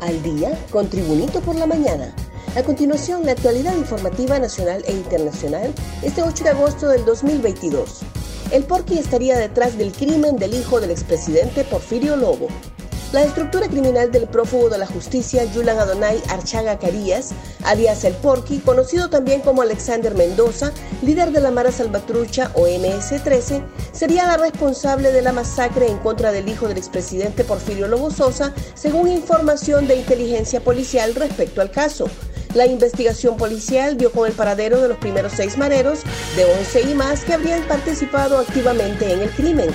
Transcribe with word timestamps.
Al 0.00 0.22
día 0.22 0.56
con 0.70 0.88
Tribunito 0.88 1.40
por 1.40 1.56
la 1.56 1.66
mañana. 1.66 2.14
A 2.56 2.62
continuación, 2.62 3.26
la 3.26 3.32
actualidad 3.32 3.76
informativa 3.76 4.38
nacional 4.38 4.84
e 4.86 4.92
internacional 4.92 5.74
este 6.02 6.22
8 6.22 6.44
de 6.44 6.50
agosto 6.50 6.88
del 6.88 7.04
2022. 7.04 8.00
El 8.52 8.64
Porqui 8.64 8.98
estaría 8.98 9.36
detrás 9.36 9.76
del 9.76 9.92
crimen 9.92 10.36
del 10.36 10.54
hijo 10.54 10.80
del 10.80 10.90
expresidente 10.90 11.64
Porfirio 11.64 12.16
Lobo. 12.16 12.48
La 13.10 13.22
estructura 13.24 13.68
criminal 13.68 14.12
del 14.12 14.28
prófugo 14.28 14.68
de 14.68 14.76
la 14.76 14.86
justicia 14.86 15.42
Yulan 15.44 15.78
Adonai 15.78 16.22
Archaga 16.28 16.78
Carías, 16.78 17.30
alias 17.64 18.04
El 18.04 18.12
Porqui, 18.12 18.58
conocido 18.58 19.08
también 19.08 19.40
como 19.40 19.62
Alexander 19.62 20.14
Mendoza, 20.14 20.72
líder 21.00 21.32
de 21.32 21.40
la 21.40 21.50
Mara 21.50 21.72
Salvatrucha 21.72 22.50
o 22.54 22.66
MS-13, 22.66 23.64
sería 23.92 24.26
la 24.26 24.36
responsable 24.36 25.10
de 25.10 25.22
la 25.22 25.32
masacre 25.32 25.88
en 25.88 25.96
contra 25.98 26.32
del 26.32 26.50
hijo 26.50 26.68
del 26.68 26.76
expresidente 26.76 27.44
Porfirio 27.44 27.88
Lobo 27.88 28.10
Sosa, 28.10 28.52
según 28.74 29.08
información 29.08 29.88
de 29.88 29.96
inteligencia 29.96 30.60
policial 30.60 31.14
respecto 31.14 31.62
al 31.62 31.70
caso. 31.70 32.10
La 32.52 32.66
investigación 32.66 33.38
policial 33.38 33.96
dio 33.96 34.12
con 34.12 34.26
el 34.26 34.34
paradero 34.34 34.82
de 34.82 34.88
los 34.88 34.98
primeros 34.98 35.32
seis 35.34 35.56
mareros, 35.56 36.00
de 36.36 36.44
11 36.44 36.90
y 36.90 36.94
más, 36.94 37.24
que 37.24 37.32
habrían 37.32 37.62
participado 37.62 38.36
activamente 38.38 39.10
en 39.10 39.20
el 39.20 39.30
crimen. 39.30 39.70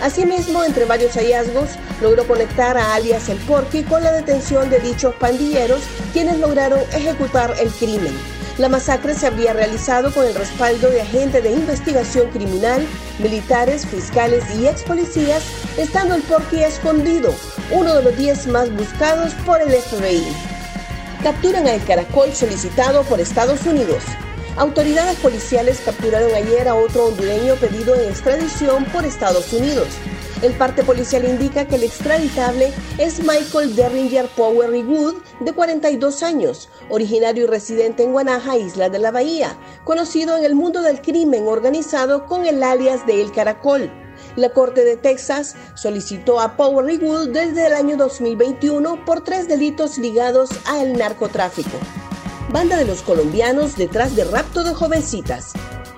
Asimismo, 0.00 0.62
entre 0.62 0.84
varios 0.84 1.14
hallazgos, 1.14 1.70
logró 2.00 2.26
conectar 2.26 2.76
a 2.78 2.94
alias 2.94 3.28
El 3.28 3.38
Porqui 3.38 3.82
con 3.82 4.02
la 4.02 4.12
detención 4.12 4.70
de 4.70 4.78
dichos 4.78 5.14
pandilleros, 5.16 5.82
quienes 6.12 6.38
lograron 6.38 6.80
ejecutar 6.92 7.54
el 7.60 7.68
crimen. 7.70 8.14
La 8.58 8.68
masacre 8.68 9.14
se 9.14 9.26
habría 9.26 9.52
realizado 9.52 10.12
con 10.12 10.26
el 10.26 10.34
respaldo 10.34 10.90
de 10.90 11.00
agentes 11.00 11.42
de 11.42 11.52
investigación 11.52 12.28
criminal, 12.30 12.84
militares, 13.20 13.86
fiscales 13.86 14.44
y 14.56 14.66
ex 14.66 14.82
policías, 14.82 15.44
estando 15.76 16.14
el 16.14 16.22
Porqui 16.22 16.62
escondido, 16.62 17.32
uno 17.70 17.94
de 17.94 18.02
los 18.02 18.16
10 18.16 18.48
más 18.48 18.72
buscados 18.74 19.32
por 19.46 19.60
el 19.60 19.70
FBI. 19.70 20.26
Capturan 21.22 21.66
al 21.66 21.84
caracol 21.84 22.32
solicitado 22.34 23.02
por 23.04 23.20
Estados 23.20 23.64
Unidos. 23.66 24.02
Autoridades 24.58 25.16
policiales 25.20 25.80
capturaron 25.84 26.34
ayer 26.34 26.66
a 26.66 26.74
otro 26.74 27.04
hondureño 27.04 27.54
pedido 27.54 27.94
en 27.94 28.08
extradición 28.10 28.84
por 28.86 29.04
Estados 29.04 29.52
Unidos. 29.52 29.86
El 30.42 30.52
parte 30.54 30.82
policial 30.82 31.24
indica 31.24 31.68
que 31.68 31.76
el 31.76 31.84
extraditable 31.84 32.72
es 32.98 33.20
Michael 33.20 33.76
Derringer 33.76 34.26
Power 34.26 34.70
Wood, 34.84 35.14
de 35.38 35.52
42 35.52 36.24
años, 36.24 36.68
originario 36.90 37.44
y 37.44 37.46
residente 37.46 38.02
en 38.02 38.10
Guanaja, 38.10 38.56
Isla 38.56 38.88
de 38.88 38.98
la 38.98 39.12
Bahía, 39.12 39.56
conocido 39.84 40.36
en 40.36 40.44
el 40.44 40.56
mundo 40.56 40.82
del 40.82 41.02
crimen 41.02 41.46
organizado 41.46 42.26
con 42.26 42.44
el 42.44 42.60
alias 42.64 43.06
de 43.06 43.22
El 43.22 43.30
Caracol. 43.30 43.88
La 44.34 44.50
Corte 44.50 44.84
de 44.84 44.96
Texas 44.96 45.54
solicitó 45.76 46.40
a 46.40 46.56
Power 46.56 46.84
Wood 47.00 47.28
desde 47.28 47.68
el 47.68 47.74
año 47.74 47.96
2021 47.96 49.04
por 49.04 49.22
tres 49.22 49.46
delitos 49.46 49.98
ligados 49.98 50.50
al 50.66 50.94
narcotráfico 50.94 51.78
banda 52.50 52.76
de 52.76 52.84
los 52.84 53.02
colombianos 53.02 53.76
detrás 53.76 54.16
de 54.16 54.24
rapto 54.24 54.64
de 54.64 54.74
jovencitas. 54.74 55.52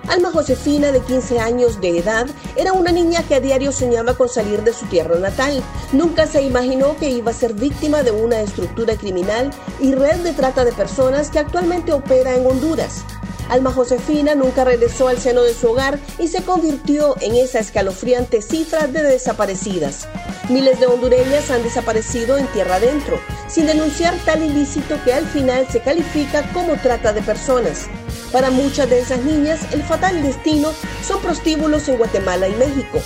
Alma 0.07 0.31
Josefina, 0.31 0.91
de 0.91 0.99
15 0.99 1.39
años 1.39 1.79
de 1.79 1.99
edad, 1.99 2.27
era 2.57 2.73
una 2.73 2.91
niña 2.91 3.23
que 3.23 3.35
a 3.35 3.39
diario 3.39 3.71
soñaba 3.71 4.15
con 4.15 4.27
salir 4.27 4.61
de 4.63 4.73
su 4.73 4.85
tierra 4.87 5.17
natal. 5.19 5.63
Nunca 5.93 6.27
se 6.27 6.41
imaginó 6.41 6.97
que 6.97 7.09
iba 7.09 7.31
a 7.31 7.35
ser 7.35 7.53
víctima 7.53 8.03
de 8.03 8.11
una 8.11 8.41
estructura 8.41 8.95
criminal 8.95 9.51
y 9.79 9.93
red 9.93 10.17
de 10.17 10.33
trata 10.33 10.65
de 10.65 10.73
personas 10.73 11.29
que 11.29 11.39
actualmente 11.39 11.93
opera 11.93 12.35
en 12.35 12.45
Honduras. 12.45 13.05
Alma 13.51 13.73
Josefina 13.73 14.33
nunca 14.33 14.63
regresó 14.63 15.09
al 15.09 15.19
seno 15.19 15.43
de 15.43 15.53
su 15.53 15.69
hogar 15.69 15.99
y 16.17 16.29
se 16.29 16.41
convirtió 16.41 17.17
en 17.19 17.35
esa 17.35 17.59
escalofriante 17.59 18.41
cifra 18.41 18.87
de 18.87 19.03
desaparecidas. 19.03 20.07
Miles 20.47 20.79
de 20.79 20.87
hondureñas 20.87 21.51
han 21.51 21.61
desaparecido 21.61 22.37
en 22.37 22.47
tierra 22.47 22.75
adentro, 22.75 23.19
sin 23.49 23.65
denunciar 23.65 24.15
tal 24.23 24.41
ilícito 24.41 24.95
que 25.03 25.13
al 25.13 25.25
final 25.25 25.67
se 25.69 25.81
califica 25.81 26.49
como 26.53 26.77
trata 26.77 27.11
de 27.11 27.21
personas. 27.21 27.87
Para 28.31 28.51
muchas 28.51 28.89
de 28.89 28.99
esas 28.99 29.21
niñas, 29.25 29.59
el 29.73 29.83
fatal 29.83 30.23
destino 30.23 30.71
son 31.05 31.21
prostíbulos 31.21 31.89
en 31.89 31.97
Guatemala 31.97 32.47
y 32.47 32.55
México. 32.55 33.01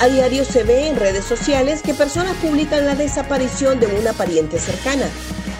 A 0.00 0.06
diario 0.06 0.44
se 0.44 0.62
ve 0.62 0.86
en 0.86 0.94
redes 0.94 1.24
sociales 1.24 1.82
que 1.82 1.92
personas 1.92 2.36
publican 2.36 2.86
la 2.86 2.94
desaparición 2.94 3.80
de 3.80 3.88
una 3.88 4.12
pariente 4.12 4.60
cercana. 4.60 5.08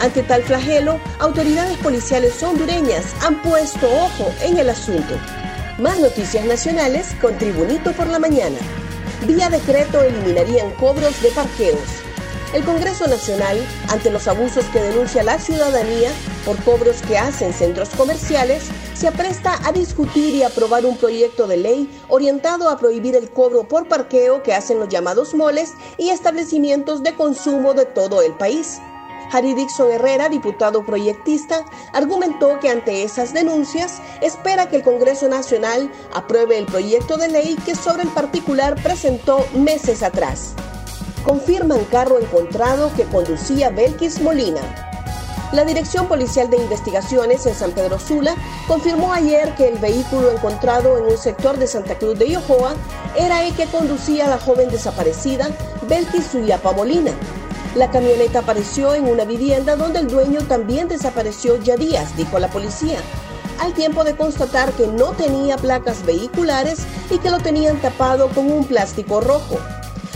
Ante 0.01 0.23
tal 0.23 0.45
flagelo, 0.45 1.01
autoridades 1.19 1.77
policiales 1.79 2.41
hondureñas 2.43 3.15
han 3.21 3.43
puesto 3.43 3.89
ojo 3.89 4.33
en 4.43 4.57
el 4.57 4.71
asunto. 4.71 5.15
Más 5.79 5.99
noticias 5.99 6.45
nacionales 6.45 7.17
con 7.21 7.37
Tribunito 7.37 7.93
por 7.93 8.07
la 8.07 8.21
Mañana. 8.21 8.59
Vía 9.27 9.49
decreto 9.49 10.01
eliminarían 10.01 10.71
cobros 10.73 11.21
de 11.21 11.31
parqueos. 11.31 11.81
El 12.55 12.65
Congreso 12.65 13.09
Nacional, 13.09 13.59
ante 13.89 14.11
los 14.11 14.29
abusos 14.29 14.65
que 14.67 14.81
denuncia 14.81 15.25
la 15.25 15.39
ciudadanía 15.39 16.11
por 16.47 16.57
cobros 16.63 17.03
que 17.03 17.19
hacen 17.19 17.53
centros 17.53 17.91
comerciales, 17.91 18.69
se 18.95 19.09
apresta 19.09 19.59
a 19.67 19.73
discutir 19.73 20.35
y 20.35 20.45
aprobar 20.45 20.87
un 20.87 20.97
proyecto 20.97 21.49
de 21.49 21.57
ley 21.57 21.91
orientado 22.09 22.71
a 22.71 22.79
prohibir 22.79 23.17
el 23.17 23.31
cobro 23.31 23.67
por 23.67 23.89
parqueo 23.89 24.45
que 24.45 24.55
hacen 24.55 24.79
los 24.79 24.89
llamados 24.89 25.35
moles 25.35 25.75
y 25.99 26.11
establecimientos 26.11 27.03
de 27.03 27.15
consumo 27.15 27.75
de 27.75 27.85
todo 27.85 28.23
el 28.23 28.33
país. 28.35 28.79
Harry 29.33 29.55
Dixon 29.55 29.91
Herrera, 29.91 30.29
diputado 30.29 30.85
proyectista, 30.85 31.65
argumentó 31.93 32.59
que 32.61 32.71
ante 32.71 33.03
esas 33.03 33.33
denuncias 33.33 34.01
espera 34.21 34.69
que 34.69 34.77
el 34.77 34.83
Congreso 34.83 35.29
Nacional 35.29 35.91
apruebe 36.15 36.59
el 36.59 36.67
proyecto 36.67 37.17
de 37.17 37.29
ley 37.29 37.57
que 37.65 37.75
sobre 37.75 38.03
el 38.03 38.09
particular 38.09 38.75
presentó 38.83 39.47
meses 39.55 40.03
atrás. 40.03 40.55
Confirman 41.25 41.85
carro 41.87 42.19
encontrado 42.19 42.91
que 42.97 43.05
conducía 43.05 43.71
Belkis 43.71 44.21
Molina. 44.21 44.61
La 45.53 45.65
Dirección 45.65 46.09
Policial 46.09 46.51
de 46.51 46.59
Investigaciones 46.59 47.47
en 47.47 47.55
San 47.55 47.73
Pedro 47.73 47.99
Sula 47.99 48.35
confirmó 48.67 49.15
ayer 49.15 49.55
que 49.55 49.69
el 49.69 49.79
vehículo 49.79 50.31
encontrado 50.31 50.99
en 50.99 51.05
un 51.05 51.17
sector 51.17 51.57
de 51.57 51.67
Santa 51.67 51.99
Cruz 51.99 52.19
de 52.19 52.31
Yojoa 52.31 52.75
era 53.17 53.43
el 53.43 53.55
que 53.55 53.65
conducía 53.67 54.27
a 54.27 54.29
la 54.29 54.39
joven 54.39 54.69
desaparecida 54.69 55.49
Belkis 55.89 56.27
Suyapa 56.27 56.73
Molina, 56.73 57.13
la 57.75 57.91
camioneta 57.91 58.41
apareció 58.41 58.95
en 58.95 59.05
una 59.05 59.25
vivienda 59.25 59.77
donde 59.77 60.01
el 60.01 60.09
dueño 60.09 60.41
también 60.43 60.89
desapareció 60.89 61.57
ya 61.63 61.77
días, 61.77 62.17
dijo 62.17 62.39
la 62.39 62.49
policía, 62.49 62.99
al 63.61 63.75
tiempo 63.75 64.05
de 64.05 64.17
constatar 64.17 64.73
que 64.73 64.87
no 64.87 65.13
tenía 65.13 65.57
placas 65.57 66.05
vehiculares 66.05 66.81
y 67.11 67.19
que 67.19 67.31
lo 67.31 67.39
tenían 67.39 67.81
tapado 67.81 68.29
con 68.29 68.51
un 68.51 68.65
plástico 68.65 69.21
rojo. 69.21 69.59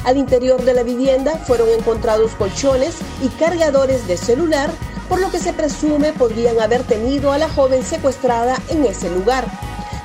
Al 0.04 0.16
interior 0.16 0.64
de 0.64 0.74
la 0.74 0.82
vivienda 0.82 1.36
fueron 1.46 1.68
encontrados 1.68 2.32
colchones 2.32 2.96
y 3.22 3.28
cargadores 3.28 4.06
de 4.08 4.16
celular, 4.16 4.70
por 5.08 5.20
lo 5.20 5.30
que 5.30 5.38
se 5.38 5.52
presume 5.52 6.12
podrían 6.12 6.58
haber 6.60 6.82
tenido 6.84 7.32
a 7.32 7.38
la 7.38 7.48
joven 7.48 7.84
secuestrada 7.84 8.56
en 8.68 8.84
ese 8.84 9.10
lugar. 9.10 9.46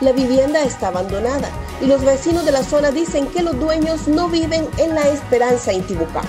La 0.02 0.12
vivienda 0.12 0.62
está 0.64 0.90
abandonada 0.90 1.50
y 1.82 1.86
los 1.86 2.04
vecinos 2.04 2.46
de 2.46 2.52
la 2.52 2.64
zona 2.64 2.92
dicen 2.92 3.28
que 3.28 3.42
los 3.42 3.60
dueños 3.60 4.08
no 4.08 4.28
viven 4.28 4.68
en 4.78 4.94
la 4.94 5.08
esperanza 5.08 5.74
Intibucá. 5.74 6.22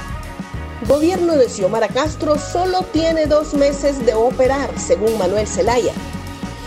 Gobierno 0.87 1.35
de 1.35 1.49
Xiomara 1.49 1.89
Castro 1.89 2.39
solo 2.39 2.83
tiene 2.93 3.27
dos 3.27 3.53
meses 3.53 4.07
de 4.07 4.15
operar, 4.15 4.71
según 4.79 5.19
Manuel 5.19 5.49
Zelaya. 5.49 5.93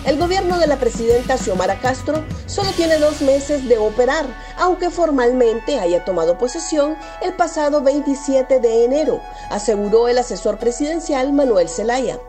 El 0.06 0.20
gobierno 0.20 0.60
de 0.60 0.68
la 0.68 0.76
presidenta 0.76 1.38
Xiomara 1.38 1.80
Castro 1.80 2.22
solo 2.46 2.72
tiene 2.72 2.98
dos 2.98 3.22
meses 3.22 3.70
de 3.70 3.78
operar, 3.78 4.26
aunque 4.58 4.90
formalmente 4.90 5.80
haya 5.80 6.04
tomado 6.04 6.38
posesión 6.38 6.98
el 7.22 7.34
pasado 7.36 7.82
27 7.82 8.60
de 8.60 8.84
enero, 8.84 9.22
aseguró 9.50 10.10
el 10.10 10.18
asesor 10.18 10.58
presidencial 10.58 11.32
Manuel 11.32 11.70
Zelaya. 11.70 12.20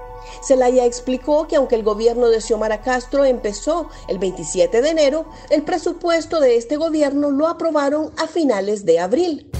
Zelaya 0.47 0.84
explicó 0.84 1.49
que 1.49 1.56
aunque 1.56 1.75
el 1.75 1.82
gobierno 1.82 2.28
de 2.28 2.41
Xiomara 2.41 2.81
Castro 2.81 3.25
empezó 3.25 3.88
el 4.06 4.20
27 4.20 4.82
de 4.82 4.88
enero, 4.88 5.25
el 5.50 5.62
presupuesto 5.62 6.38
de 6.38 6.56
este 6.56 6.76
gobierno 6.76 7.32
lo 7.32 7.49
aprobaron 7.49 8.12
a 8.19 8.28
finales 8.28 8.85
de 8.85 9.00
abril. 9.00 9.50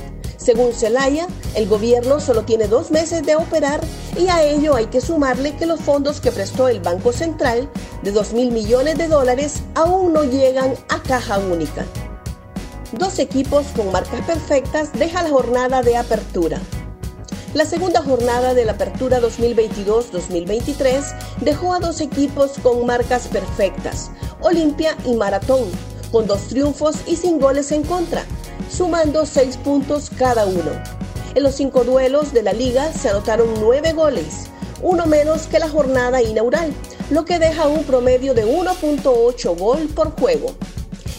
Según 0.43 0.73
Celaya, 0.73 1.29
el 1.55 1.69
gobierno 1.69 2.19
solo 2.19 2.43
tiene 2.43 2.67
dos 2.67 2.91
meses 2.91 3.25
de 3.25 3.37
operar 3.37 3.81
y 4.19 4.27
a 4.27 4.43
ello 4.43 4.75
hay 4.75 4.87
que 4.87 5.01
sumarle 5.01 5.55
que 5.55 5.67
los 5.67 5.81
fondos 5.81 6.21
que 6.21 6.33
prestó 6.33 6.67
el 6.67 6.81
Banco 6.81 7.13
Central 7.13 7.71
de 8.03 8.11
2 8.11 8.33
mil 8.33 8.51
millones 8.51 8.99
de 8.99 9.07
dólares 9.07 9.63
aún 9.77 10.13
no 10.13 10.25
llegan 10.25 10.75
a 10.89 11.01
caja 11.01 11.39
única. 11.39 11.87
Dos 12.91 13.21
equipos 13.21 13.67
con 13.77 13.93
marcas 13.93 14.27
perfectas 14.27 14.93
deja 14.95 15.23
la 15.23 15.31
jornada 15.31 15.81
de 15.83 15.97
apertura. 15.97 16.59
La 17.55 17.65
segunda 17.65 18.03
jornada 18.03 18.53
de 18.53 18.65
la 18.65 18.73
Apertura 18.73 19.21
2022-2023 19.21 21.05
dejó 21.43 21.73
a 21.75 21.79
dos 21.79 22.01
equipos 22.01 22.55
con 22.63 22.85
marcas 22.85 23.29
perfectas, 23.29 24.11
Olimpia 24.41 24.97
y 25.05 25.15
Maratón, 25.15 25.71
con 26.11 26.27
dos 26.27 26.49
triunfos 26.49 26.97
y 27.07 27.15
sin 27.15 27.39
goles 27.39 27.71
en 27.71 27.85
contra, 27.85 28.25
sumando 28.73 29.27
seis 29.27 29.57
puntos 29.57 30.11
cada 30.19 30.47
uno. 30.47 30.71
En 31.35 31.43
los 31.43 31.55
cinco 31.55 31.85
duelos 31.85 32.33
de 32.33 32.43
la 32.43 32.53
liga 32.53 32.93
se 32.93 33.11
anotaron 33.11 33.49
nueve 33.61 33.93
goles, 33.93 34.47
uno 34.81 35.07
menos 35.07 35.47
que 35.47 35.59
la 35.59 35.69
jornada 35.69 36.23
inaugural, 36.23 36.73
lo 37.11 37.25
que 37.25 37.39
deja 37.39 37.69
un 37.69 37.85
promedio 37.85 38.35
de 38.35 38.47
1.8 38.47 39.59
gol 39.59 39.89
por 39.95 40.19
juego. 40.19 40.55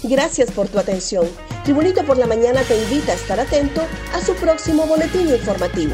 Gracias 0.03 0.51
por 0.51 0.67
tu 0.67 0.79
atención. 0.79 1.27
Tribunito 1.63 2.03
por 2.05 2.17
la 2.17 2.27
Mañana 2.27 2.61
te 2.63 2.77
invita 2.77 3.13
a 3.13 3.15
estar 3.15 3.39
atento 3.39 3.81
a 4.13 4.21
su 4.21 4.33
próximo 4.35 4.85
boletín 4.85 5.29
informativo. 5.29 5.93